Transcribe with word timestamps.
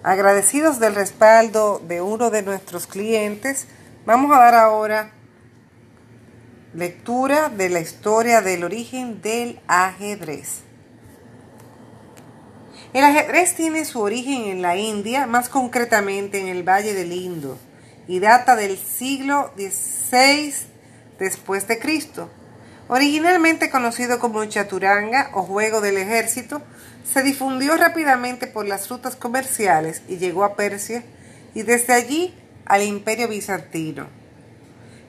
Agradecidos 0.03 0.79
del 0.79 0.95
respaldo 0.95 1.83
de 1.87 2.01
uno 2.01 2.31
de 2.31 2.41
nuestros 2.43 2.87
clientes, 2.87 3.67
vamos 4.07 4.35
a 4.35 4.39
dar 4.39 4.55
ahora 4.55 5.11
lectura 6.75 7.49
de 7.49 7.71
la 7.71 7.81
historia 7.81 8.41
del 8.41 8.63
origen 8.63 9.21
del 9.21 9.59
ajedrez. 9.67 10.68
El 12.95 13.05
ajedrez 13.05 13.55
tiene 13.55 13.85
su 13.85 14.01
origen 14.01 14.45
en 14.45 14.63
la 14.63 14.77
India, 14.77 15.27
más 15.27 15.51
concretamente 15.51 16.41
en 16.41 16.49
el 16.49 16.67
Valle 16.67 16.95
del 16.95 17.13
Indo, 17.13 17.59
y 18.07 18.19
data 18.19 18.57
del 18.57 18.79
siglo 18.79 19.53
XVI 19.57 20.55
después 21.19 21.69
de 21.69 21.79
Cristo. 21.79 22.31
Originalmente 22.89 23.69
conocido 23.69 24.19
como 24.19 24.43
chaturanga 24.47 25.31
o 25.35 25.43
juego 25.43 25.83
del 25.83 25.99
ejército, 25.99 26.63
se 27.05 27.23
difundió 27.23 27.77
rápidamente 27.77 28.47
por 28.47 28.67
las 28.67 28.89
rutas 28.89 29.17
comerciales 29.17 30.01
y 30.09 30.17
llegó 30.17 30.45
a 30.45 30.57
Persia 30.57 31.05
y 31.55 31.63
desde 31.63 31.93
allí 31.93 32.35
al 32.65 32.83
Imperio 32.83 33.29
bizantino, 33.29 34.07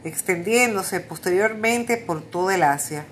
extendiéndose 0.04 1.00
posteriormente 1.00 1.96
por 1.96 2.22
toda 2.22 2.56
el 2.56 2.64
Asia. 2.64 3.06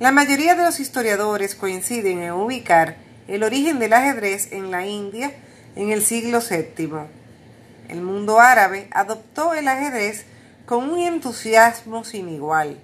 La 0.00 0.12
mayoría 0.12 0.54
de 0.54 0.64
los 0.64 0.80
historiadores 0.80 1.54
coinciden 1.54 2.20
en 2.22 2.32
ubicar 2.32 2.96
el 3.28 3.42
origen 3.42 3.78
del 3.78 3.92
ajedrez 3.92 4.52
en 4.52 4.70
la 4.70 4.86
India 4.86 5.32
en 5.76 5.90
el 5.90 6.02
siglo 6.02 6.40
VII. 6.40 6.90
El 7.88 8.00
mundo 8.00 8.40
árabe 8.40 8.88
adoptó 8.92 9.54
el 9.54 9.68
ajedrez 9.68 10.24
con 10.66 10.88
un 10.90 11.00
entusiasmo 11.00 12.04
sin 12.04 12.28
igual. 12.28 12.78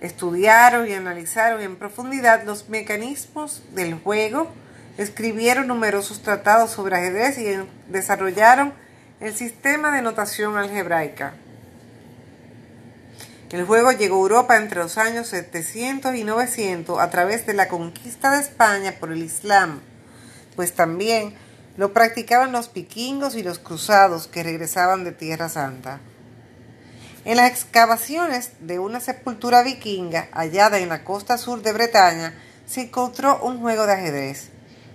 Estudiaron 0.00 0.88
y 0.88 0.92
analizaron 0.92 1.60
en 1.60 1.76
profundidad 1.76 2.44
los 2.44 2.68
mecanismos 2.68 3.62
del 3.74 3.94
juego, 3.94 4.48
escribieron 4.96 5.66
numerosos 5.66 6.22
tratados 6.22 6.70
sobre 6.70 6.96
ajedrez 6.96 7.38
y 7.38 7.46
desarrollaron 7.88 8.72
el 9.20 9.34
sistema 9.34 9.94
de 9.94 10.02
notación 10.02 10.56
algebraica. 10.56 11.34
El 13.50 13.64
juego 13.64 13.92
llegó 13.92 14.16
a 14.16 14.20
Europa 14.20 14.56
entre 14.58 14.80
los 14.80 14.98
años 14.98 15.28
700 15.28 16.14
y 16.14 16.24
900 16.24 16.98
a 17.00 17.08
través 17.08 17.46
de 17.46 17.54
la 17.54 17.68
conquista 17.68 18.32
de 18.32 18.42
España 18.42 18.96
por 19.00 19.10
el 19.10 19.22
Islam, 19.22 19.80
pues 20.54 20.74
también 20.74 21.34
lo 21.78 21.94
practicaban 21.94 22.52
los 22.52 22.70
vikingos 22.72 23.36
y 23.36 23.42
los 23.42 23.58
cruzados 23.58 24.26
que 24.26 24.42
regresaban 24.42 25.02
de 25.02 25.12
Tierra 25.12 25.48
Santa. 25.48 26.00
En 27.24 27.38
las 27.38 27.50
excavaciones 27.50 28.50
de 28.60 28.78
una 28.78 29.00
sepultura 29.00 29.62
vikinga 29.62 30.28
hallada 30.32 30.78
en 30.78 30.90
la 30.90 31.02
costa 31.02 31.38
sur 31.38 31.62
de 31.62 31.72
Bretaña 31.72 32.34
se 32.66 32.82
encontró 32.82 33.40
un 33.42 33.60
juego 33.60 33.86
de 33.86 33.94
ajedrez. 33.94 34.50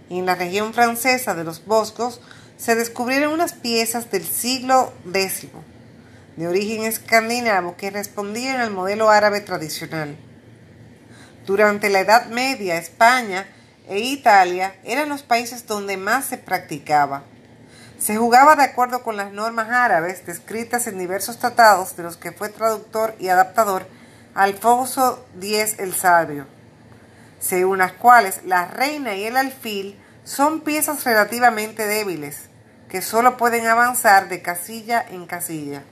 Y 0.09 0.19
en 0.19 0.27
la 0.27 0.35
región 0.35 0.75
francesa 0.75 1.33
de 1.33 1.43
los 1.43 1.65
Boscos 1.65 2.21
se 2.57 2.75
descubrieron 2.75 3.33
unas 3.33 3.53
piezas 3.53 4.11
del 4.11 4.23
siglo 4.23 4.93
X 5.11 5.47
de 6.35 6.47
origen 6.47 6.83
escandinavo 6.83 7.77
que 7.77 7.91
respondían 7.91 8.59
al 8.59 8.71
modelo 8.71 9.09
árabe 9.09 9.41
tradicional. 9.41 10.17
Durante 11.45 11.89
la 11.89 11.99
Edad 11.99 12.27
Media, 12.27 12.77
España 12.77 13.45
e 13.87 13.99
Italia 13.99 14.75
eran 14.83 15.09
los 15.09 15.23
países 15.23 15.67
donde 15.67 15.97
más 15.97 16.25
se 16.25 16.37
practicaba. 16.37 17.23
Se 17.99 18.17
jugaba 18.17 18.55
de 18.55 18.63
acuerdo 18.63 19.03
con 19.03 19.17
las 19.17 19.31
normas 19.31 19.69
árabes 19.69 20.25
descritas 20.25 20.87
en 20.87 20.97
diversos 20.97 21.39
tratados 21.39 21.95
de 21.95 22.03
los 22.03 22.17
que 22.17 22.31
fue 22.31 22.49
traductor 22.49 23.15
y 23.19 23.29
adaptador 23.29 23.85
Alfonso 24.35 25.25
X 25.39 25.75
el 25.79 25.93
Sabio, 25.93 26.47
según 27.39 27.77
las 27.77 27.93
cuales 27.93 28.41
la 28.45 28.65
reina 28.65 29.15
y 29.15 29.25
el 29.25 29.37
alfil 29.37 29.99
son 30.23 30.61
piezas 30.61 31.03
relativamente 31.03 31.85
débiles, 31.85 32.49
que 32.89 33.01
solo 33.01 33.37
pueden 33.37 33.67
avanzar 33.67 34.29
de 34.29 34.41
casilla 34.41 35.05
en 35.07 35.25
casilla. 35.25 35.83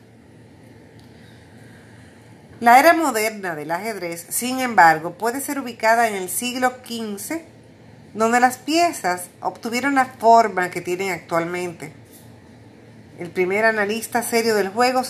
La 2.61 2.77
era 2.77 2.94
moderna 2.94 3.55
del 3.55 3.72
ajedrez, 3.72 4.23
sin 4.29 4.59
embargo, 4.59 5.13
puede 5.13 5.41
ser 5.41 5.57
ubicada 5.57 6.07
en 6.07 6.13
el 6.13 6.29
siglo 6.29 6.73
XV, 6.85 7.41
donde 8.13 8.39
las 8.39 8.59
piezas 8.59 9.23
obtuvieron 9.41 9.95
la 9.95 10.05
forma 10.05 10.69
que 10.69 10.79
tienen 10.79 11.11
actualmente. 11.11 11.91
El 13.17 13.31
primer 13.31 13.66
analista 13.66 14.22
serio 14.22 14.53
del 14.53 14.69
juego 14.69 15.01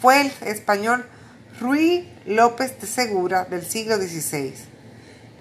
fue 0.00 0.20
el 0.20 0.32
español 0.42 1.04
Ruy 1.58 2.08
López 2.26 2.80
de 2.80 2.86
Segura 2.86 3.44
del 3.44 3.66
siglo 3.66 3.96
XVI, 3.96 4.54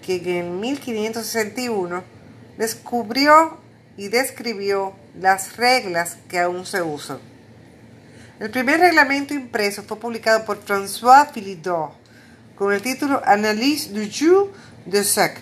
que 0.02 0.40
en 0.40 0.60
1561 0.60 2.04
descubrió 2.58 3.60
y 3.96 4.08
describió 4.08 4.96
las 5.20 5.56
reglas 5.56 6.18
que 6.30 6.40
aún 6.40 6.66
se 6.66 6.82
usan. 6.82 7.20
El 8.40 8.52
primer 8.52 8.80
reglamento 8.80 9.34
impreso 9.34 9.84
fue 9.84 10.00
publicado 10.00 10.46
por 10.46 10.64
François 10.64 11.30
Philidor 11.30 11.92
con 12.56 12.72
el 12.72 12.82
título 12.82 13.22
Analyse 13.26 13.90
du 13.90 14.10
jeu 14.10 14.54
de 14.86 15.04
Sec, 15.04 15.42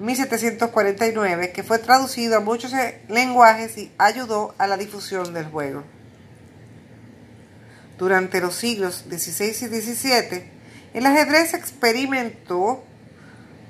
1749, 0.00 1.52
que 1.52 1.62
fue 1.62 1.78
traducido 1.78 2.36
a 2.36 2.40
muchos 2.40 2.72
lenguajes 3.08 3.78
y 3.78 3.90
ayudó 3.96 4.54
a 4.58 4.66
la 4.66 4.76
difusión 4.76 5.32
del 5.32 5.46
juego. 5.46 5.82
Durante 7.96 8.42
los 8.42 8.54
siglos 8.54 9.04
XVI 9.08 9.46
y 9.48 9.80
XVII, 9.80 10.44
el 10.92 11.06
ajedrez 11.06 11.54
experimentó 11.54 12.84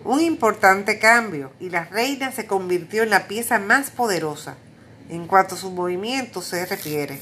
un 0.03 0.21
importante 0.21 0.99
cambio 0.99 1.53
y 1.61 1.71
la 1.71 1.85
reina 1.85 2.33
se 2.33 2.47
convirtió 2.47 3.05
en 3.05 3.11
la 3.11 3.29
pieza 3.29 3.61
más 3.61 3.91
poderosa 3.91 4.57
en 5.09 5.29
cuanto 5.29 5.55
a 5.55 5.59
su 5.59 5.71
movimiento 5.71 6.43
se 6.43 6.67
refiere. 6.67 7.21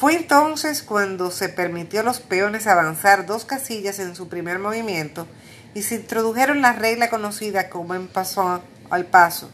Fue 0.00 0.14
entonces 0.14 0.82
cuando 0.82 1.30
se 1.30 1.50
permitió 1.50 2.00
a 2.00 2.02
los 2.02 2.20
peones 2.20 2.66
avanzar 2.66 3.26
dos 3.26 3.44
casillas 3.44 3.98
en 3.98 4.16
su 4.16 4.30
primer 4.30 4.58
movimiento 4.58 5.26
y 5.74 5.82
se 5.82 5.96
introdujeron 5.96 6.62
la 6.62 6.72
regla 6.72 7.10
conocida 7.10 7.68
como 7.68 7.94
en 7.94 8.08
paso 8.08 8.62
al 8.88 9.04
paso, 9.04 9.50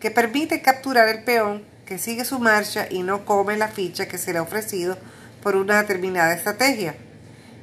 que 0.00 0.10
permite 0.10 0.62
capturar 0.62 1.10
el 1.10 1.22
peón 1.22 1.66
que 1.84 1.98
sigue 1.98 2.24
su 2.24 2.38
marcha 2.38 2.86
y 2.88 3.02
no 3.02 3.26
come 3.26 3.58
la 3.58 3.68
ficha 3.68 4.08
que 4.08 4.16
se 4.16 4.32
le 4.32 4.38
ha 4.38 4.42
ofrecido 4.42 4.96
por 5.42 5.54
una 5.54 5.82
determinada 5.82 6.32
estrategia, 6.32 6.94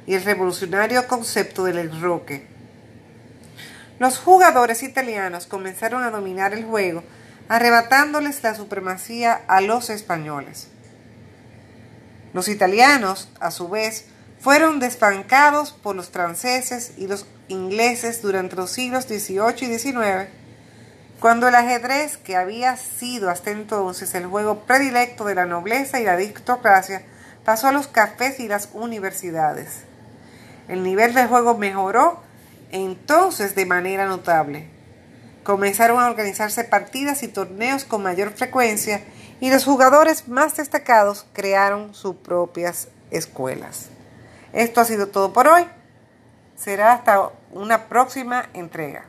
y 0.06 0.14
el 0.14 0.22
revolucionario 0.22 1.08
concepto 1.08 1.64
del 1.64 1.78
enroque. 1.78 2.46
Los 3.98 4.18
jugadores 4.18 4.84
italianos 4.84 5.48
comenzaron 5.48 6.04
a 6.04 6.12
dominar 6.12 6.54
el 6.54 6.66
juego, 6.66 7.02
arrebatándoles 7.48 8.44
la 8.44 8.54
supremacía 8.54 9.40
a 9.48 9.60
los 9.60 9.90
españoles. 9.90 10.68
Los 12.36 12.48
italianos, 12.48 13.30
a 13.40 13.50
su 13.50 13.66
vez, 13.70 14.04
fueron 14.40 14.78
desbancados 14.78 15.72
por 15.72 15.96
los 15.96 16.10
franceses 16.10 16.92
y 16.98 17.06
los 17.06 17.24
ingleses 17.48 18.20
durante 18.20 18.56
los 18.56 18.70
siglos 18.72 19.04
XVIII 19.04 19.54
y 19.62 19.78
XIX, 19.78 20.28
cuando 21.18 21.48
el 21.48 21.54
ajedrez, 21.54 22.18
que 22.18 22.36
había 22.36 22.76
sido 22.76 23.30
hasta 23.30 23.52
entonces 23.52 24.14
el 24.14 24.26
juego 24.26 24.66
predilecto 24.66 25.24
de 25.24 25.34
la 25.34 25.46
nobleza 25.46 25.98
y 25.98 26.04
la 26.04 26.12
aristocracia, 26.12 27.06
pasó 27.42 27.68
a 27.68 27.72
los 27.72 27.86
cafés 27.86 28.38
y 28.38 28.48
las 28.48 28.68
universidades. 28.74 29.84
El 30.68 30.82
nivel 30.82 31.14
del 31.14 31.28
juego 31.28 31.56
mejoró 31.56 32.20
entonces 32.70 33.54
de 33.54 33.64
manera 33.64 34.04
notable. 34.04 34.68
Comenzaron 35.42 36.02
a 36.02 36.10
organizarse 36.10 36.64
partidas 36.64 37.22
y 37.22 37.28
torneos 37.28 37.84
con 37.86 38.02
mayor 38.02 38.32
frecuencia 38.32 39.00
y 39.40 39.50
los 39.50 39.64
jugadores 39.64 40.28
más 40.28 40.56
destacados 40.56 41.26
crearon 41.32 41.94
sus 41.94 42.16
propias 42.16 42.88
escuelas. 43.10 43.88
Esto 44.52 44.80
ha 44.80 44.84
sido 44.84 45.08
todo 45.08 45.32
por 45.32 45.48
hoy. 45.48 45.66
Será 46.56 46.92
hasta 46.92 47.30
una 47.52 47.88
próxima 47.88 48.48
entrega. 48.54 49.04